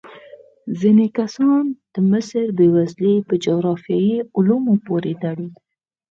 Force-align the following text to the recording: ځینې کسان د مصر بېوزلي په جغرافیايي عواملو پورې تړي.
ځینې 0.79 1.07
کسان 1.17 1.63
د 1.93 1.95
مصر 2.11 2.45
بېوزلي 2.57 3.15
په 3.27 3.33
جغرافیايي 3.45 4.17
عواملو 4.37 4.73
پورې 4.87 5.13
تړي. 5.23 5.49